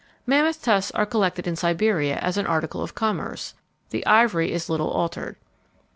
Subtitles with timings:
[0.25, 3.53] Mammoth tusks are collected in Siberia as an article of commerce.
[3.91, 5.35] The ivory is little altered.